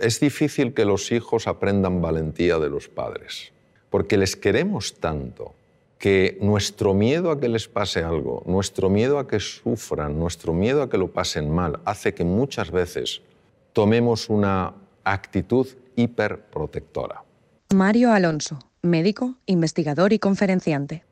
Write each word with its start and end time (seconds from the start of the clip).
es 0.00 0.20
difícil 0.20 0.74
que 0.74 0.84
los 0.84 1.12
hijos 1.12 1.46
aprendan 1.46 2.00
valentía 2.00 2.58
de 2.58 2.68
los 2.68 2.88
padres, 2.88 3.52
porque 3.90 4.16
les 4.16 4.36
queremos 4.36 4.94
tanto 4.94 5.54
que 5.98 6.38
nuestro 6.40 6.94
miedo 6.94 7.30
a 7.30 7.38
que 7.38 7.48
les 7.48 7.68
pase 7.68 8.02
algo, 8.02 8.42
nuestro 8.46 8.88
miedo 8.88 9.18
a 9.18 9.28
que 9.28 9.38
sufran, 9.38 10.18
nuestro 10.18 10.54
miedo 10.54 10.82
a 10.82 10.88
que 10.88 10.96
lo 10.96 11.12
pasen 11.12 11.50
mal, 11.50 11.80
hace 11.84 12.14
que 12.14 12.24
muchas 12.24 12.70
veces 12.70 13.20
tomemos 13.74 14.30
una 14.30 14.72
actitud 15.04 15.66
hiperprotectora. 15.96 17.22
Mario 17.74 18.12
Alonso, 18.12 18.58
médico, 18.82 19.36
investigador 19.44 20.12
y 20.14 20.18
conferenciante. 20.18 21.04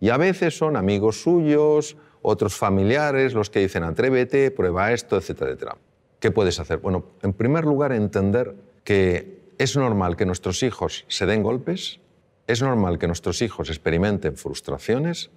Y 0.00 0.08
a 0.08 0.16
veces 0.16 0.56
son 0.56 0.76
amigos 0.76 1.20
suyos, 1.20 1.96
otros 2.22 2.54
familiares, 2.56 3.34
los 3.34 3.50
que 3.50 3.60
dicen 3.60 3.84
atrévete, 3.84 4.50
prueba 4.50 4.92
esto, 4.92 5.18
etcétera, 5.18 5.50
etcétera. 5.50 5.76
¿Qué 6.20 6.30
puedes 6.30 6.60
hacer? 6.60 6.78
Bueno, 6.78 7.04
en 7.22 7.32
primer 7.32 7.64
lugar, 7.64 7.92
entender 7.92 8.54
que 8.84 9.40
es 9.58 9.76
normal 9.76 10.16
que 10.16 10.26
nuestros 10.26 10.62
hijos 10.62 11.04
se 11.08 11.26
den 11.26 11.42
golpes, 11.42 12.00
es 12.46 12.62
normal 12.62 12.98
que 12.98 13.06
nuestros 13.06 13.40
hijos 13.42 13.70
experimenten 13.70 14.36
frustraciones 14.36 15.30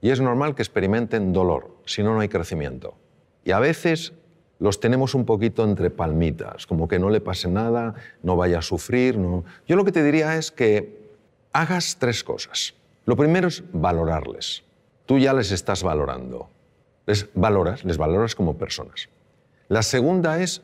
y 0.00 0.10
es 0.10 0.20
normal 0.20 0.54
que 0.54 0.62
experimenten 0.62 1.32
dolor, 1.32 1.76
si 1.84 2.02
no, 2.02 2.14
no 2.14 2.20
hay 2.20 2.28
crecimiento. 2.28 2.94
Y 3.44 3.52
a 3.52 3.60
veces 3.60 4.14
los 4.58 4.80
tenemos 4.80 5.14
un 5.14 5.24
poquito 5.24 5.62
entre 5.64 5.90
palmitas, 5.90 6.66
como 6.66 6.88
que 6.88 6.98
no 6.98 7.10
le 7.10 7.20
pase 7.20 7.48
nada, 7.48 7.94
no 8.22 8.36
vaya 8.36 8.58
a 8.58 8.62
sufrir. 8.62 9.18
Yo 9.66 9.76
lo 9.76 9.84
que 9.84 9.92
te 9.92 10.02
diría 10.02 10.36
es 10.36 10.50
que 10.50 11.10
hagas 11.52 11.98
tres 12.00 12.24
cosas. 12.24 12.74
Lo 13.04 13.16
primero 13.16 13.46
es 13.48 13.62
valorarles. 13.72 14.64
Tú 15.04 15.18
ya 15.18 15.32
les 15.32 15.52
estás 15.52 15.84
valorando. 15.84 16.50
Les 17.06 17.28
valoras, 17.34 17.84
les 17.84 17.98
valoras 17.98 18.34
como 18.34 18.56
personas. 18.58 19.08
La 19.68 19.82
segunda 19.82 20.40
es 20.40 20.62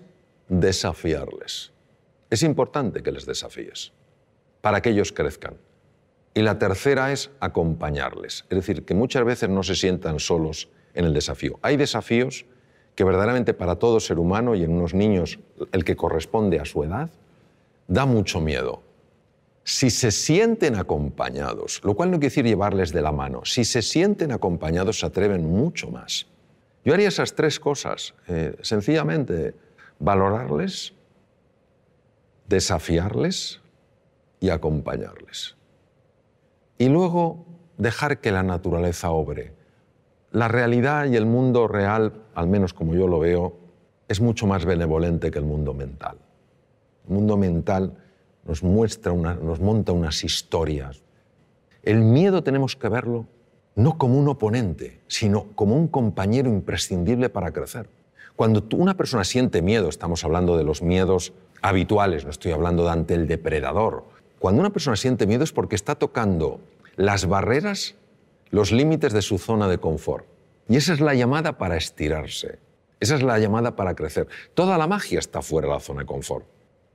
desafiarles. 0.49 1.73
Es 2.31 2.43
importante 2.43 3.03
que 3.03 3.11
les 3.11 3.27
desafíes 3.27 3.93
para 4.61 4.81
que 4.81 4.91
ellos 4.91 5.13
crezcan. 5.13 5.57
Y 6.35 6.43
la 6.43 6.59
tercera 6.59 7.13
es 7.13 7.31
acompañarles. 7.41 8.45
Es 8.49 8.57
decir, 8.57 8.85
que 8.85 8.95
muchas 8.95 9.25
veces 9.25 9.49
no 9.49 9.63
se 9.63 9.75
sientan 9.75 10.21
solos 10.21 10.69
en 10.95 11.05
el 11.05 11.13
desafío. 11.13 11.59
Hay 11.63 11.77
desafíos 11.77 12.47
que 12.95 13.05
verdaderamente 13.05 13.55
para 13.55 13.77
todo 13.77 14.01
ser 14.01 14.19
humano 14.19 14.55
y 14.55 14.63
en 14.63 14.73
unos 14.73 14.95
niños 14.95 15.41
el 15.73 15.85
que 15.85 15.97
corresponde 15.97 16.61
a 16.61 16.65
su 16.65 16.85
edad, 16.85 17.11
da 17.89 18.07
mucho 18.07 18.41
miedo. 18.41 18.83
Si 19.65 19.91
se 19.91 20.11
sienten 20.11 20.77
acompañados, 20.77 21.81
lo 21.85 21.95
cual 21.95 22.11
no 22.11 22.19
quiere 22.19 22.31
decir 22.31 22.45
llevarles 22.45 22.93
de 22.93 23.03
la 23.03 23.13
mano, 23.13 23.45
si 23.45 23.65
se 23.65 23.83
sienten 23.83 24.33
acompañados 24.33 25.01
se 25.01 25.07
atreven 25.07 25.45
mucho 25.45 25.91
más. 25.91 26.27
Yo 26.85 26.95
haría 26.95 27.09
esas 27.09 27.35
tres 27.35 27.61
cosas, 27.61 28.15
eh, 28.29 28.57
sencillamente 28.63 29.55
valorarles, 29.99 30.95
desafiarles 32.49 33.61
y 34.41 34.51
acompañarles. 34.51 35.57
Y 36.79 36.89
luego 36.89 37.47
dejar 37.79 38.21
que 38.21 38.33
la 38.33 38.43
naturaleza 38.43 39.11
obre 39.11 39.53
la 40.33 40.49
realidad 40.49 41.07
y 41.07 41.17
el 41.17 41.27
mundo 41.27 41.69
real, 41.69 42.15
al 42.35 42.49
menos 42.49 42.73
como 42.73 42.95
yo 42.95 43.07
lo 43.07 43.21
veo, 43.21 43.55
es 44.09 44.21
mucho 44.21 44.47
más 44.47 44.65
benevolente 44.65 45.31
que 45.31 45.39
el 45.39 45.45
mundo 45.45 45.75
mental. 45.75 46.17
El 47.07 47.15
mundo 47.15 47.37
mental 47.37 47.95
nos 48.45 48.63
muestra, 48.63 49.13
nos 49.13 49.61
monta 49.61 49.93
unas 49.93 50.25
historias. 50.25 51.03
El 51.83 52.01
miedo 52.01 52.43
tenemos 52.43 52.77
que 52.77 52.89
verlo 52.89 53.27
no 53.75 53.99
como 53.99 54.19
un 54.19 54.29
oponente, 54.29 55.01
sino 55.07 55.47
como 55.55 55.77
un 55.77 55.89
compañero 55.89 56.49
imprescindible 56.49 57.29
para 57.29 57.53
crecer. 57.53 57.89
Cuando 58.37 58.65
una 58.77 58.97
persona 58.97 59.25
siente 59.25 59.63
miedo, 59.63 59.89
estamos 59.89 60.25
hablando 60.25 60.57
de 60.57 60.65
los 60.65 60.83
miedos 60.83 61.33
habituales, 61.61 62.25
no 62.25 62.31
estoy 62.31 62.53
hablando 62.53 62.85
de 62.85 62.91
ante 62.91 63.15
el 63.15 63.27
depredador. 63.29 64.05
Cuando 64.39 64.61
una 64.61 64.71
persona 64.71 64.97
siente 64.97 65.27
miedo 65.27 65.45
es 65.45 65.53
porque 65.53 65.77
está 65.77 65.95
tocando 65.95 66.61
las 66.97 67.27
barreras 67.27 67.95
los 68.51 68.71
límites 68.71 69.13
de 69.13 69.23
su 69.23 69.39
zona 69.39 69.69
de 69.69 69.79
confort. 69.79 70.27
Y 70.69 70.77
esa 70.77 70.93
es 70.93 71.01
la 71.01 71.15
llamada 71.15 71.59
para 71.59 71.77
estirarse. 71.77 72.59
Esa 73.01 73.17
es 73.17 73.23
la 73.23 73.39
llamada 73.39 73.75
para 73.75 73.95
crecer. 73.95 74.29
Toda 74.55 74.79
la 74.79 74.87
magia 74.87 75.19
está 75.19 75.43
fuera 75.43 75.69
de 75.69 75.75
la 75.75 75.81
zona 75.81 76.01
de 76.01 76.07
confort. 76.07 76.45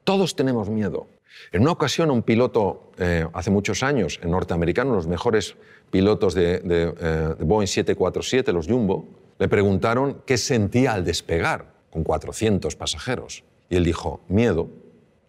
Todos 0.08 0.38
tenemos 0.38 0.70
miedo. 0.70 1.08
En 1.52 1.64
una 1.64 1.72
ocasión, 1.74 2.12
un 2.12 2.24
piloto, 2.24 2.92
eh, 2.98 3.28
hace 3.34 3.52
muchos 3.52 3.84
años, 3.84 4.22
en 4.24 4.32
norteamericano, 4.32 4.96
los 4.96 5.06
mejores 5.06 5.58
pilotos 5.92 6.34
de, 6.34 6.60
de, 6.60 6.94
eh, 6.98 7.36
de, 7.38 7.44
Boeing 7.44 7.68
747, 7.68 8.54
los 8.54 8.68
Jumbo, 8.68 9.06
le 9.38 9.50
preguntaron 9.50 10.22
qué 10.26 10.38
sentía 10.38 10.94
al 10.94 11.04
despegar 11.04 11.74
con 11.92 12.06
400 12.06 12.78
pasajeros. 12.78 13.44
Y 13.70 13.76
él 13.76 13.84
dijo, 13.84 14.22
miedo. 14.30 14.70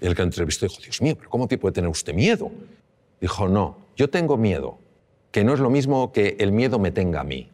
Y 0.01 0.07
el 0.07 0.15
que 0.15 0.23
entrevistó 0.23 0.67
dijo, 0.67 0.81
Dios 0.81 1.03
mío, 1.03 1.17
pero 1.19 1.29
¿cómo 1.29 1.49
puede 1.49 1.73
tener 1.73 1.91
usted 1.91 2.15
miedo? 2.15 2.49
Dijo, 3.21 3.49
no, 3.49 3.79
yo 3.97 4.09
tengo 4.09 4.37
miedo, 4.37 4.79
que 5.33 5.43
no 5.43 5.55
es 5.55 5.59
lo 5.59 5.71
mismo 5.71 6.13
que 6.13 6.37
el 6.39 6.53
miedo 6.53 6.79
me 6.79 6.93
tenga 6.93 7.23
a 7.23 7.25
mí. 7.25 7.51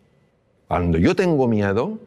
Cuando 0.69 0.99
yo 0.99 1.17
tengo 1.17 1.49
miedo, 1.49 1.99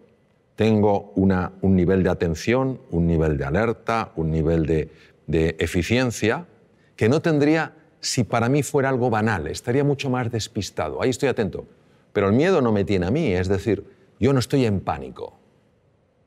tengo 0.58 1.14
un 1.16 1.76
nivel 1.76 2.02
de 2.02 2.10
atención, 2.10 2.82
un 2.90 3.06
nivel 3.06 3.38
de 3.38 3.46
alerta, 3.46 4.12
un 4.16 4.32
nivel 4.32 4.66
de, 4.66 4.90
de 5.28 5.56
eficiencia 5.60 6.48
que 6.96 7.08
no 7.08 7.22
tendría 7.22 7.76
si 8.02 8.24
para 8.24 8.50
mí 8.50 8.64
fuera 8.64 8.90
algo 8.90 9.12
banal, 9.12 9.46
estaría 9.48 9.84
mucho 9.84 10.10
más 10.10 10.32
despistado. 10.32 11.02
Ahí 11.02 11.12
estoy 11.12 11.30
atento. 11.30 11.66
Pero 12.12 12.28
el 12.28 12.34
miedo 12.34 12.60
no 12.60 12.72
me 12.72 12.84
tiene 12.86 13.06
a 13.06 13.12
mí, 13.12 13.34
es 13.34 13.48
decir, 13.48 13.84
yo 14.20 14.34
no 14.34 14.40
estoy 14.40 14.66
en 14.66 14.80
pánico. 14.80 15.38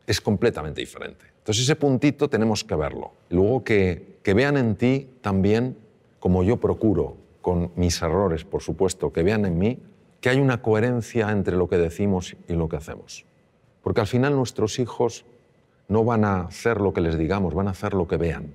Es 0.06 0.20
completamente 0.20 0.80
diferente. 0.80 1.26
Entonces 1.38 1.64
ese 1.64 1.74
puntito 1.74 2.30
tenemos 2.30 2.62
que 2.62 2.76
verlo. 2.76 3.10
Luego 3.30 3.64
que, 3.64 4.18
que 4.22 4.32
vean 4.32 4.56
en 4.56 4.76
ti 4.76 5.08
también, 5.22 5.76
como 6.20 6.44
yo 6.44 6.58
procuro, 6.58 7.16
con 7.40 7.72
mis 7.74 8.00
errores, 8.00 8.44
por 8.44 8.62
supuesto, 8.62 9.12
que 9.12 9.24
vean 9.24 9.44
en 9.44 9.58
mí 9.58 9.78
que 10.20 10.28
hay 10.28 10.38
una 10.38 10.62
coherencia 10.62 11.32
entre 11.32 11.56
lo 11.56 11.68
que 11.68 11.78
decimos 11.78 12.36
y 12.46 12.52
lo 12.52 12.68
que 12.68 12.76
hacemos. 12.76 13.24
Porque 13.82 14.00
al 14.00 14.06
final 14.06 14.36
nuestros 14.36 14.78
hijos 14.78 15.24
no 15.88 16.04
van 16.04 16.24
a 16.24 16.42
hacer 16.42 16.80
lo 16.80 16.92
que 16.92 17.00
les 17.00 17.18
digamos, 17.18 17.54
van 17.54 17.68
a 17.68 17.72
hacer 17.72 17.94
lo 17.94 18.06
que 18.06 18.16
vean. 18.16 18.54